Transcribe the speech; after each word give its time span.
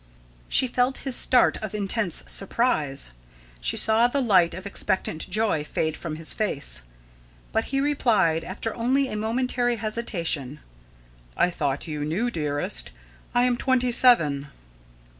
She 0.49 0.65
felt 0.65 0.97
his 1.05 1.15
start 1.15 1.57
of 1.57 1.75
intense 1.75 2.23
surprise. 2.25 3.11
She 3.59 3.77
saw 3.77 4.07
the 4.07 4.19
light 4.19 4.55
of 4.55 4.65
expectant 4.65 5.29
joy 5.29 5.63
fade 5.63 5.95
from 5.95 6.15
his 6.15 6.33
face. 6.33 6.81
But 7.51 7.65
he 7.65 7.79
replied, 7.79 8.43
after 8.43 8.73
only 8.73 9.09
a 9.09 9.15
momentary 9.15 9.75
hesitation: 9.75 10.59
"I 11.37 11.51
thought 11.51 11.85
you 11.87 12.03
knew, 12.03 12.31
dearest. 12.31 12.89
I 13.35 13.43
am 13.43 13.57
twenty 13.57 13.91
seven." 13.91 14.47